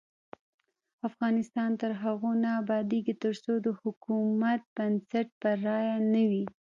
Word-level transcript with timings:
افغانستان 1.09 1.69
تر 1.81 1.91
هغو 2.01 2.31
نه 2.43 2.49
ابادیږي، 2.61 3.13
ترڅو 3.23 3.53
د 3.65 3.67
حکومت 3.81 4.61
بنسټ 4.75 5.27
پر 5.41 5.55
رایه 5.67 5.97
نه 6.13 6.23
وي. 6.29 6.45